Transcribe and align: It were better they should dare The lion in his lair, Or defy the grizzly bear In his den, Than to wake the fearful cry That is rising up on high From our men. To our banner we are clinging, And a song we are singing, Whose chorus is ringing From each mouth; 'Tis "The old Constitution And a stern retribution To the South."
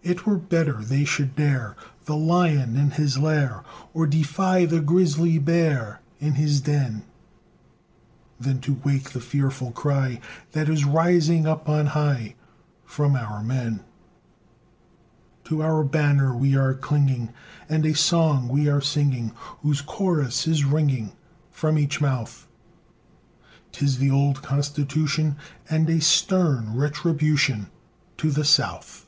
It 0.00 0.24
were 0.24 0.38
better 0.38 0.80
they 0.82 1.04
should 1.04 1.34
dare 1.36 1.76
The 2.06 2.16
lion 2.16 2.76
in 2.76 2.92
his 2.92 3.18
lair, 3.18 3.62
Or 3.92 4.06
defy 4.06 4.64
the 4.64 4.80
grizzly 4.80 5.38
bear 5.38 6.00
In 6.20 6.36
his 6.36 6.60
den, 6.62 7.02
Than 8.40 8.60
to 8.60 8.80
wake 8.84 9.10
the 9.10 9.20
fearful 9.20 9.70
cry 9.72 10.20
That 10.52 10.68
is 10.68 10.84
rising 10.86 11.46
up 11.46 11.68
on 11.68 11.86
high 11.88 12.36
From 12.86 13.16
our 13.16 13.42
men. 13.42 13.80
To 15.44 15.62
our 15.62 15.82
banner 15.84 16.34
we 16.34 16.56
are 16.56 16.74
clinging, 16.74 17.30
And 17.68 17.84
a 17.84 17.94
song 17.94 18.48
we 18.48 18.66
are 18.68 18.80
singing, 18.80 19.32
Whose 19.62 19.82
chorus 19.82 20.46
is 20.46 20.64
ringing 20.64 21.12
From 21.50 21.76
each 21.76 22.00
mouth; 22.00 22.46
'Tis 23.72 23.98
"The 23.98 24.12
old 24.12 24.42
Constitution 24.42 25.36
And 25.68 25.90
a 25.90 26.00
stern 26.00 26.76
retribution 26.76 27.66
To 28.18 28.30
the 28.30 28.44
South." 28.44 29.04